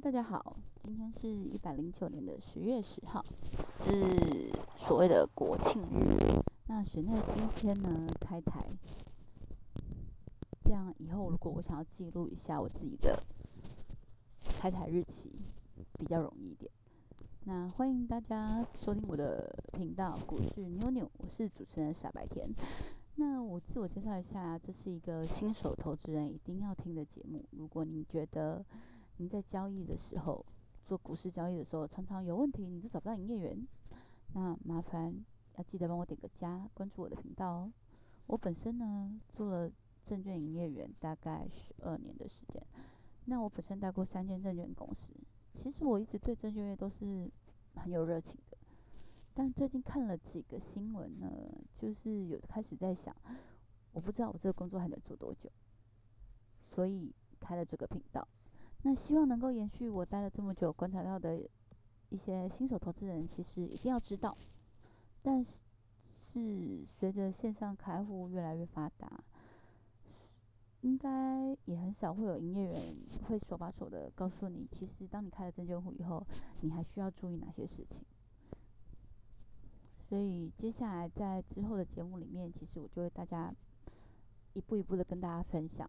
[0.00, 3.22] 大家好，今天是一百零九年的十月十号，
[3.76, 6.16] 是所谓的国庆日。
[6.66, 8.66] 那选在今天呢，开台，
[10.64, 13.22] 这样以后如果我想要记录一下我自己的
[14.58, 15.30] 开台日期，
[15.98, 16.72] 比较容易一点。
[17.44, 22.48] 那欢迎大家收听我的频道股市妞妞，我是主持人傻白甜。
[23.14, 27.44] 那我自我介绍一下，这是一个新手投资人一定要听的节目。
[27.50, 28.64] 如果你觉得
[29.22, 30.44] 您在交易的时候，
[30.84, 33.68] 做股市交易的时候，常常有问题，你都找不到营业员，
[34.34, 35.14] 那麻烦
[35.54, 37.72] 要记得帮我点个加，关注我的频道哦。
[38.26, 39.70] 我本身呢，做了
[40.04, 42.60] 证券营业员大概十二年的时间。
[43.26, 45.12] 那我本身带过三间证券公司，
[45.54, 47.30] 其实我一直对证券业都是
[47.76, 48.58] 很有热情的。
[49.34, 51.30] 但最近看了几个新闻呢，
[51.78, 53.14] 就是有开始在想，
[53.92, 55.48] 我不知道我这个工作还能做多久，
[56.74, 58.26] 所以开了这个频道。
[58.82, 61.48] 那希望能够延续我待了这么久观察到的
[62.08, 64.36] 一些新手投资人，其实一定要知道。
[65.22, 69.22] 但是随着线上开户越来越发达，
[70.80, 72.96] 应该也很少会有营业员
[73.28, 76.26] 会手把手的告诉你，其实当你开了证券户以后，
[76.60, 78.04] 你还需要注意哪些事情。
[80.08, 83.54] 所以接下来在之后的节目里面，其实我就会大家
[84.54, 85.88] 一步一步的跟大家分享，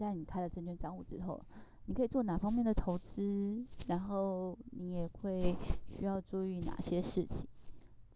[0.00, 1.44] 在你开了证券账户之后，
[1.84, 5.54] 你可以做哪方面的投资，然后你也会
[5.88, 7.46] 需要注意哪些事情，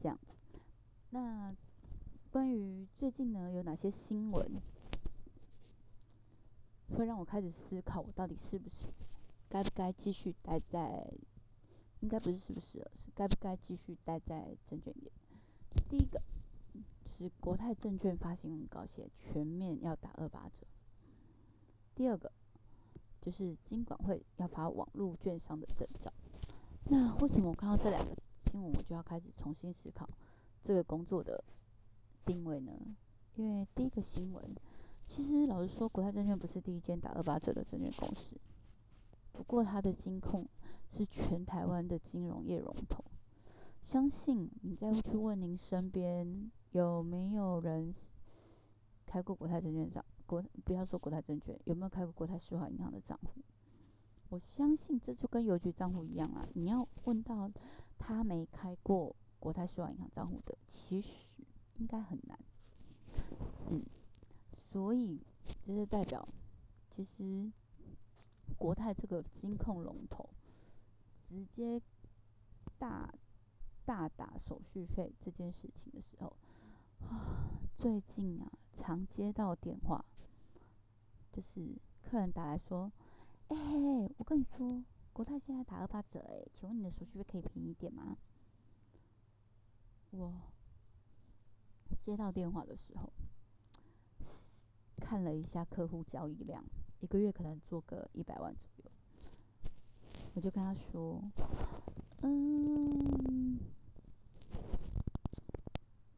[0.00, 0.32] 这样子。
[1.10, 1.46] 那
[2.30, 4.50] 关于最近呢，有哪些新闻
[6.96, 8.86] 会让我开始思考，我到底是不是
[9.50, 11.12] 该不该继续待在？
[12.00, 15.10] 应该不是是不是，是该不该继续待在证券业？
[15.88, 16.20] 第一个
[17.04, 20.66] 就是国泰证券发新闻稿写全面要打二八折。
[21.94, 22.30] 第二个
[23.20, 26.12] 就是金管会要发网络券商的证照。
[26.84, 30.06] 那为什么我看到这两个新闻，我就要开始重新思考
[30.62, 31.42] 这个工作的
[32.24, 32.72] 定位呢？
[33.36, 34.54] 因为第一个新闻，
[35.06, 38.36] 其实老实说，国泰证券不是第一间打二八折的证券公司。
[39.32, 40.46] 不过，它的金控
[40.90, 43.04] 是全台湾的金融业龙头。
[43.82, 47.94] 相信你再去问您身边有没有人
[49.04, 53.40] 开过国泰证券账国，不要说国泰证券，有没有开过国泰世华银行的账户？
[54.28, 56.46] 我相信这就跟邮局账户一样啊。
[56.54, 57.50] 你要问到
[57.98, 61.26] 他没开过国泰世华银行账户的，其实
[61.78, 62.38] 应该很难。
[63.70, 63.82] 嗯，
[64.72, 65.20] 所以
[65.64, 66.28] 这是代表，
[66.90, 67.52] 其实。
[68.56, 70.28] 国泰这个金控龙头，
[71.20, 71.80] 直接
[72.78, 73.12] 大
[73.84, 76.36] 大打手续费这件事情的时候，
[77.08, 80.04] 啊，最近啊，常接到电话，
[81.34, 82.92] 就是客人打来说，
[83.48, 83.56] 哎，
[84.18, 88.16] 我跟你说，国泰现在打二八折，哎，请问你的手续费可以便宜一点吗？
[90.10, 90.32] 我
[92.00, 93.12] 接到电话的时候，
[94.98, 96.64] 看了一下客户交易量。
[97.00, 98.90] 一个月可能做个一百万左右，
[100.34, 101.20] 我就跟他说
[102.22, 103.58] ：“嗯，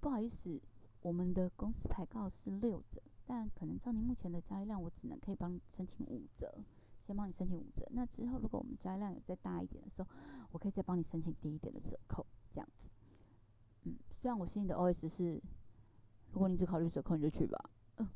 [0.00, 0.60] 不好意思，
[1.02, 6.54] 我们的公司牌告是六折，但可能照你目前的交易量，我只能可以帮你申请五折，
[7.00, 7.86] 先帮你申请五折。
[7.92, 10.08] 那之后如果我们交易量有再大一点的时候，
[10.52, 12.88] 我可以再帮你申请低一点的折扣，这样子。
[13.84, 15.42] 嗯，虽然我心里的 OS 是，
[16.32, 17.70] 如果你只考虑折扣，你就去吧。
[17.96, 18.08] 嗯，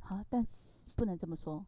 [0.00, 1.64] 好，但是不能这么说。”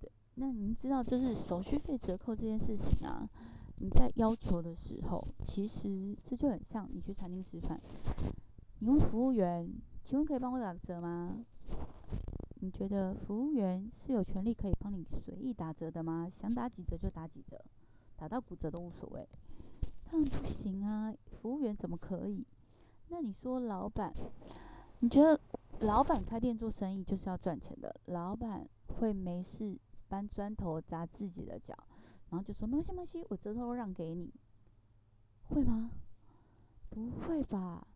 [0.00, 3.28] 对那您知道，就是手续费折扣这件事情啊，
[3.76, 7.80] 你在要求的时候，其实这就很像你去餐厅吃饭，
[8.78, 9.68] 你问服务员，
[10.08, 11.36] 请问可以帮我打折吗？
[12.60, 16.26] 你觉得服务员是有权利可以帮你随意打折的吗？
[16.32, 17.62] 想打几折就打几折，
[18.16, 19.28] 打到骨折都无所谓？
[20.10, 22.46] 当然不行啊，服务员怎么可以？
[23.08, 24.14] 那你说老板，
[25.00, 25.38] 你觉得
[25.80, 28.66] 老板开店做生意就是要赚钱的，老板
[28.98, 29.78] 会没事？
[30.08, 31.76] 搬砖头砸自己的脚，
[32.30, 34.32] 然后就说没关系没关系，我折头让给你，
[35.50, 35.90] 会吗？
[36.88, 37.86] 不会吧？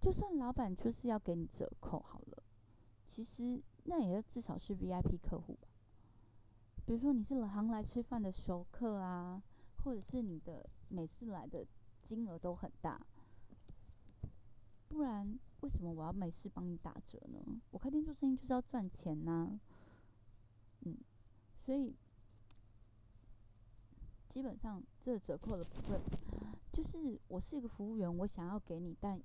[0.00, 2.42] 就算老板就是要给你折扣好了，
[3.06, 5.68] 其实那也要至少是 VIP 客户吧。
[6.86, 9.42] 比如说你是老行来吃饭的熟客啊，
[9.84, 11.66] 或者是你的每次来的
[12.02, 13.00] 金额都很大，
[14.88, 17.60] 不然为什么我要每次帮你打折呢？
[17.70, 19.58] 我开店做生意就是要赚钱呐，
[20.80, 20.96] 嗯。
[21.62, 21.94] 所以，
[24.28, 26.00] 基本上这个折扣的部分，
[26.72, 29.22] 就是我是一个服务员，我想要给你，但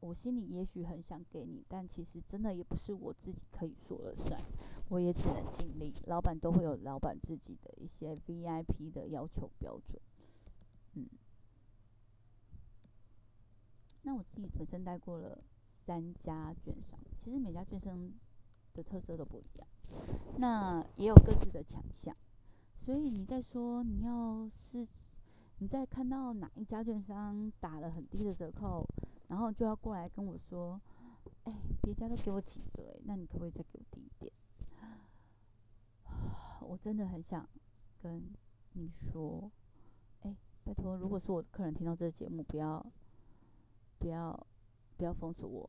[0.00, 4.40] 我心里也许很想给你，但其实真的也不是我自己可以说了算。
[4.88, 5.92] 我也只能尽力。
[6.06, 10.00] 老板都会有老板自己的一些 VIP 的要求标准，
[10.94, 11.08] 嗯。
[14.02, 15.36] 那我自己本身带过了
[15.84, 18.12] 三家券商，其实每家券商
[18.74, 19.66] 的特色都不一样，
[20.38, 22.16] 那也有各自的强项。
[22.84, 24.86] 所以你在说你要是
[25.58, 28.86] 你在看到哪一家券商打了很低的折扣，
[29.28, 30.80] 然后就要过来跟我说，
[31.44, 31.52] 哎，
[31.82, 34.32] 别家都给我几折，哎，那你可不可以再给我低一点？
[36.62, 37.48] 我真的很想
[38.02, 38.22] 跟
[38.72, 39.50] 你说，
[40.22, 42.84] 哎，拜托，如果是我的客人听到这个节目，不要。
[43.98, 44.46] 不要，
[44.98, 45.68] 不要封锁我。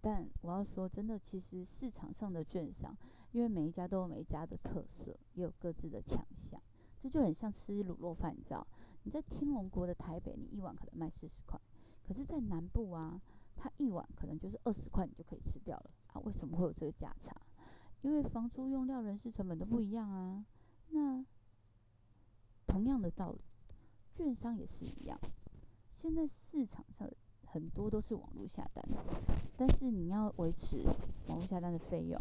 [0.00, 2.96] 但我要说，真的，其实市场上的券商，
[3.32, 6.58] 因为每一家都有每一家的特色，也有各自的强项。
[6.98, 8.66] 这就很像吃卤肉饭，你知道？
[9.02, 11.60] 你在天龙国的台北，你一碗可能卖四十块，
[12.08, 13.20] 可是，在南部啊，
[13.54, 16.18] 它一碗可能就是二十块，你就可以吃掉了啊？
[16.24, 17.36] 为什么会有这个价差？
[18.00, 20.46] 因为房租、用料、人事成本都不一样啊。
[20.88, 21.22] 那
[22.66, 23.40] 同样的道理，
[24.14, 25.20] 券商也是一样。
[25.92, 27.06] 现在市场上
[27.44, 28.82] 很多都是网络下单，
[29.58, 30.82] 但是你要维持
[31.26, 32.18] 网络下单的费用，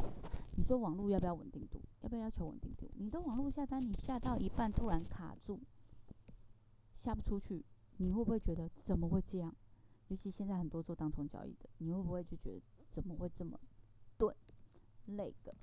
[0.57, 1.79] 你说网络要不要稳定度？
[2.01, 2.91] 要不要要求稳定度？
[2.97, 5.61] 你的网络下单，你下到一半突然卡住，
[6.93, 7.63] 下不出去，
[7.97, 9.55] 你会不会觉得怎么会这样？
[10.09, 13.59] 尤其现在很多做当冲交易的，你会不会就觉得怎么会这么
[14.18, 14.36] 钝、
[15.06, 15.54] 累的？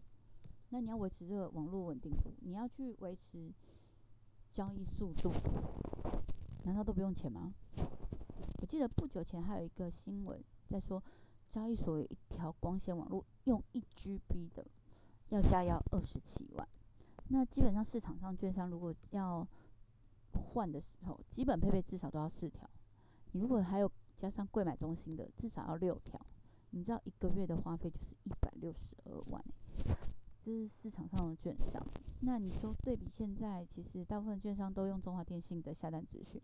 [0.70, 3.52] 那你要维持这个网络稳定度，你要去维持
[4.50, 5.32] 交易速度，
[6.64, 7.54] 难道都不用钱吗？
[8.60, 11.02] 我记得不久前还有一个新闻在说，
[11.48, 14.66] 交易所有一条光纤网络用一 GB 的，
[15.28, 16.66] 要加要二十七万。
[17.28, 19.46] 那基本上市场上券商如果要
[20.32, 22.68] 换的时候，基本配备至少都要四条。
[23.32, 26.20] 你如果还有加上贵买中心的，至少要六条。
[26.70, 29.44] 你知道一个月的花费就是一百六十二万。
[30.42, 31.80] 这是市场上的券商。
[32.20, 36.42] 那你说对比现在，其实大部分券商都用中华电信的下单资讯，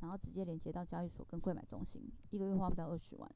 [0.00, 3.30] 然后直接连接到交易所跟柜买中心，一个月花不到二十万。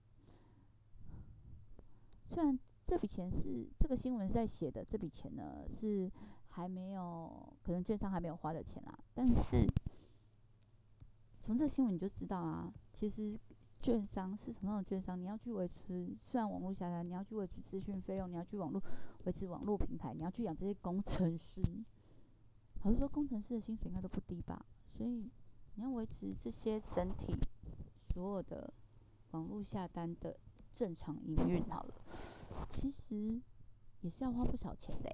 [2.28, 6.10] 虽然这笔钱是这个新闻在写的，这笔钱呢是
[6.48, 8.98] 还没有，可能券商还没有花的钱啦。
[9.14, 9.66] 但是
[11.42, 13.38] 从这个新闻你就知道啦，其实。
[13.80, 18.82] 券商市场上的券商，你要去维持，虽然网络下单，你要去维持资讯费用，你要去网络
[19.24, 21.62] 维持网络平台，你要去养这些工程师。
[22.82, 24.64] 好像说工程师的薪水应该都不低吧？
[24.96, 25.30] 所以
[25.74, 27.34] 你要维持这些整体
[28.12, 28.72] 所有的
[29.30, 30.36] 网络下单的
[30.72, 31.94] 正常营运，好了，
[32.68, 33.40] 其实
[34.02, 35.10] 也是要花不少钱的。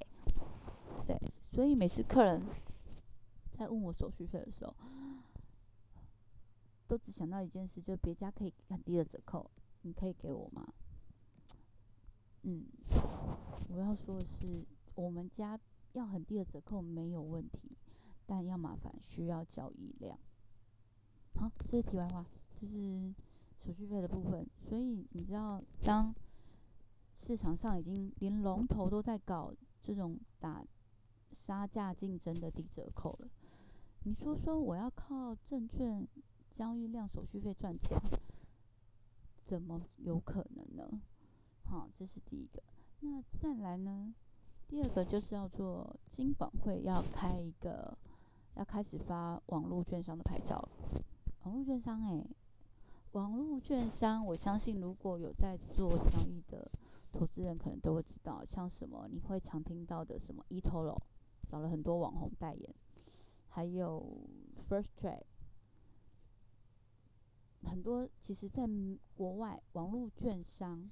[1.06, 1.16] 对，
[1.48, 2.42] 所以每次客人
[3.56, 4.74] 在问我手续费的时候，
[6.86, 9.50] 都只想到一件事，就是别家可以很低的折扣，
[9.82, 10.66] 你可以给我吗？
[12.42, 12.64] 嗯，
[13.68, 15.58] 我要说的是，我们家
[15.94, 17.76] 要很低的折扣没有问题，
[18.24, 20.16] 但要麻烦需要交易量。
[21.34, 22.24] 好，这是题外话，
[22.60, 23.12] 这是
[23.64, 24.48] 手续费的部分。
[24.68, 26.14] 所以你知道，当
[27.18, 29.52] 市场上已经连龙头都在搞
[29.82, 30.64] 这种打
[31.32, 33.28] 杀价竞争的低折扣了，
[34.04, 36.06] 你说说我要靠证券？
[36.56, 38.00] 交易量、手续费赚钱，
[39.44, 41.02] 怎么有可能呢？
[41.64, 42.62] 好，这是第一个。
[43.00, 44.14] 那再来呢？
[44.66, 47.98] 第二个就是要做金管会要开一个，
[48.54, 50.70] 要开始发网络券商的牌照了。
[51.42, 52.24] 网络券商，哎，
[53.12, 56.70] 网络券商，我相信如果有在做交易的
[57.12, 60.96] 投资人，可能都会知道，像什么你会常听到的什么 eToro，
[61.50, 62.74] 找了很多网红代言，
[63.50, 64.02] 还有
[64.70, 65.24] First Trade。
[67.66, 68.68] 很多其实，在
[69.14, 70.90] 国外，网络券商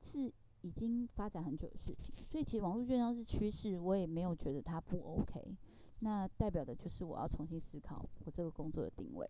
[0.00, 5.56] 是已经发展很久的事情，所以其实网络券商是趋势，我也没有觉得它不 OK。
[6.00, 9.28] 那代表的就是我要重新思考我这个工作的定位，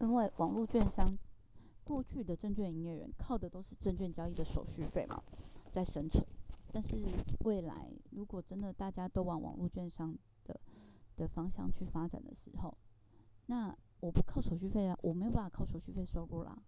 [0.00, 1.16] 因为网络券商
[1.84, 5.22] 过去的证券营业员靠的都是证券交易的手续费嘛，
[5.72, 6.24] 在生存。
[6.72, 6.96] 但是
[7.44, 10.58] 未来如果真的大家都往网络券商的
[11.16, 12.76] 的方向去发展的时候，
[13.46, 16.60] 那我不靠手续费啊，我没有办法靠手续费收入啦。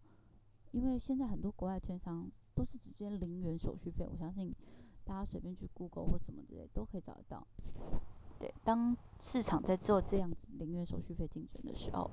[0.70, 4.54] 因为现在很多国外券商都是直接零元手续费，我相信
[5.04, 7.44] 大家随便去 Google 或什么之类都可以找得到。
[8.38, 12.08] 对，当市场在做这样子零元手续费竞争的时候，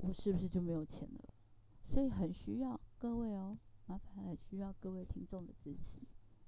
[0.00, 1.24] 我是不是就没有钱了？
[1.88, 3.50] 所以很需要各位哦，
[3.86, 5.98] 麻烦很需要各位听众的支持。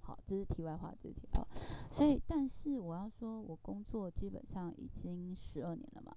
[0.02, 1.48] 好，这是题外话，这是题外话。
[1.90, 6.14] 所以，但是我要说，我工作基本上已经十二年了嘛。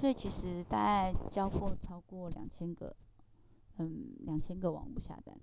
[0.00, 2.94] 所以其实大概交过超过两千个，
[3.78, 5.36] 嗯，两千个网络下单，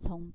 [0.00, 0.32] 从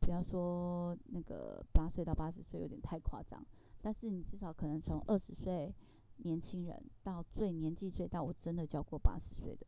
[0.00, 3.44] 不要说那个八岁到八十岁有点太夸张，
[3.80, 5.74] 但是你至少可能从二十岁
[6.18, 9.66] 年轻人到最年纪最大，我真的教过八十岁的，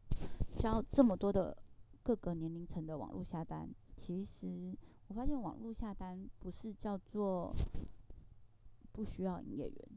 [0.59, 1.57] 教这么多的
[2.03, 4.77] 各个年龄层的网络下单，其实
[5.09, 7.55] 我发现网络下单不是叫做
[8.93, 9.89] 不需要营业员，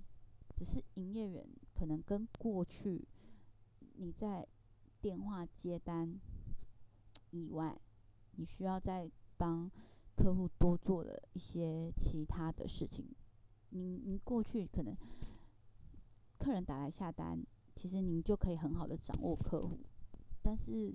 [0.56, 1.46] 只是营业员
[1.80, 3.08] 可能跟过去
[3.96, 4.46] 你在
[5.00, 6.20] 电话接单
[7.32, 7.80] 以外，
[8.36, 9.72] 你需要再帮
[10.18, 13.06] 客户多做了一些其他的事情。
[13.70, 14.94] 您您过去可能
[16.38, 17.42] 客人打来下单，
[17.78, 19.80] 其实您就可以很好的掌握客户。
[20.44, 20.94] 但是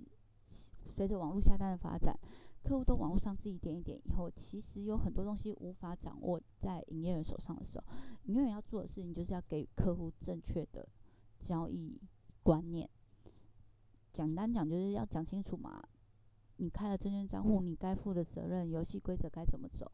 [0.95, 2.15] 随着网络下单的发展，
[2.67, 7.85] 客户都网络上自己点一点以后，其实有很多东西无法掌握在营业员手上的时候，
[8.23, 10.87] 营业员要做的事情就是要给客户正确的
[11.39, 12.01] 交易
[12.41, 12.89] 观念。
[14.11, 15.83] 简单讲就是要讲清楚嘛。
[16.57, 19.91] 你开了证券账户，你该负的责任、游戏规则该怎么走，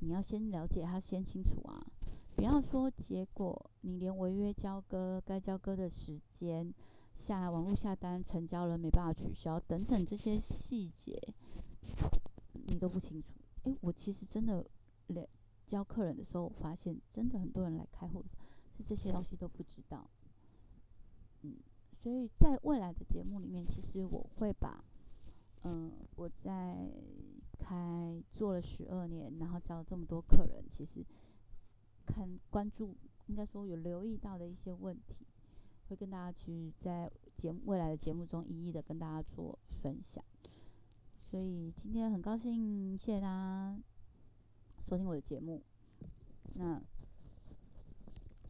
[0.00, 1.86] 你要先了解，要先清楚啊。
[2.34, 6.74] 不要说结果你连违约交割、该交割的时间、
[7.14, 11.20] 下网络下单成交了没办法取消等等这些细节，
[12.70, 13.28] 你都不清楚。
[13.64, 14.64] 诶，我其实真的
[15.08, 15.28] 连
[15.66, 18.24] 教客人的时候，我发现真的很多人来开户
[18.76, 20.08] 是这些东西都不知道。
[21.42, 21.56] 嗯，
[22.02, 24.82] 所以在未来的节目里面，其实我会把。
[25.62, 26.90] 嗯，我在
[27.58, 31.04] 开做了十二年，然后教了这么多客人，其实
[32.06, 32.96] 看关注，
[33.26, 35.26] 应该说有留意到的一些问题，
[35.86, 40.24] 会跟大家去在节目未来的节目中一一的跟大家做分享。
[41.30, 43.78] 所以今天很高兴，谢谢大家
[44.88, 45.62] 收听我的节目。
[46.54, 46.82] 那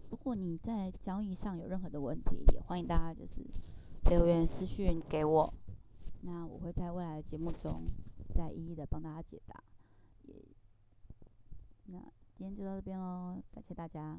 [0.09, 3.43] 如果你在交易上有任何的问题，也欢迎大家就是
[4.09, 5.53] 留言私讯给我。
[6.23, 7.83] 那我会在未来的节目中
[8.35, 9.63] 再一一的帮大家解答。
[10.25, 10.35] 也，
[11.85, 11.99] 那
[12.35, 14.19] 今天就到这边喽，感谢大家。